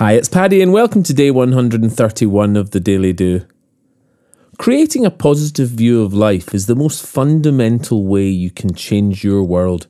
[0.00, 3.42] Hi, it's Paddy, and welcome to day 131 of the Daily Do.
[4.56, 9.42] Creating a positive view of life is the most fundamental way you can change your
[9.44, 9.88] world.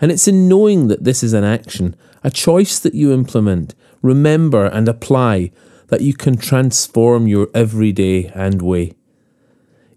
[0.00, 1.94] And it's in knowing that this is an action,
[2.24, 5.50] a choice that you implement, remember, and apply
[5.88, 8.94] that you can transform your everyday and way.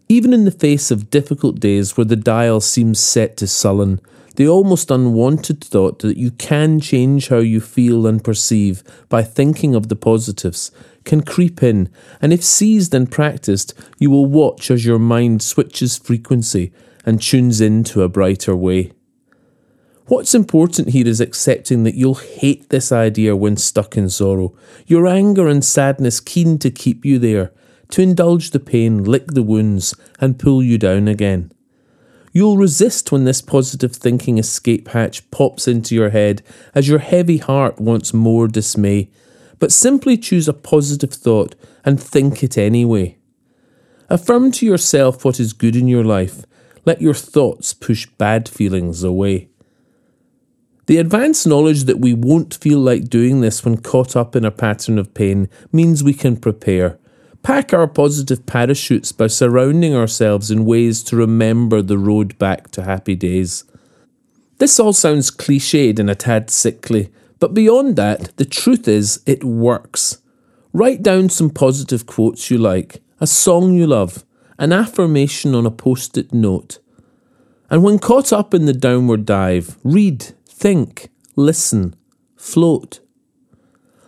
[0.07, 3.99] Even in the face of difficult days where the dial seems set to sullen,
[4.35, 9.73] the almost unwanted thought that you can change how you feel and perceive by thinking
[9.73, 10.71] of the positives
[11.05, 11.89] can creep in,
[12.21, 16.74] and if seized and practiced, you will watch as your mind switches frequency
[17.05, 18.91] and tunes into a brighter way.
[20.07, 25.07] What's important here is accepting that you'll hate this idea when stuck in sorrow, your
[25.07, 27.51] anger and sadness keen to keep you there,
[27.89, 31.52] to indulge the pain, lick the wounds, and pull you down again.
[32.34, 36.42] You'll resist when this positive thinking escape hatch pops into your head
[36.73, 39.09] as your heavy heart wants more dismay,
[39.58, 43.17] but simply choose a positive thought and think it anyway.
[44.09, 46.44] Affirm to yourself what is good in your life.
[46.83, 49.49] Let your thoughts push bad feelings away.
[50.88, 54.52] The advanced knowledge that we won't feel like doing this when caught up in a
[54.52, 56.99] pattern of pain means we can prepare
[57.45, 62.81] pack our positive parachutes by surrounding ourselves in ways to remember the road back to
[62.81, 63.65] happy days.
[64.57, 69.43] This all sounds cliched and a tad sickly, but beyond that, the truth is it
[69.43, 70.23] works.
[70.73, 74.25] Write down some positive quotes you like, a song you love,
[74.57, 76.80] an affirmation on a post it note.
[77.69, 81.95] And when caught up in the downward dive, read, think, listen,
[82.35, 83.02] float.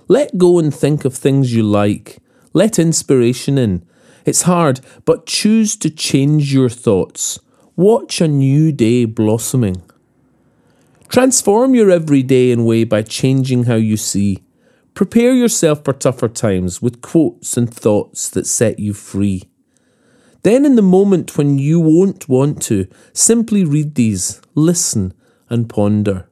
[0.07, 2.17] Let go and think of things you like
[2.57, 3.85] let inspiration in.
[4.25, 7.39] It's hard, but choose to change your thoughts.
[7.75, 9.83] Watch a new day blossoming.
[11.07, 14.43] Transform your everyday in way by changing how you see.
[14.95, 19.43] Prepare yourself for tougher times with quotes and thoughts that set you free.
[20.41, 25.13] Then, in the moment when you won't want to, simply read these, listen,
[25.47, 26.27] and ponder.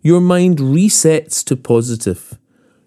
[0.00, 2.38] Your mind resets to positive.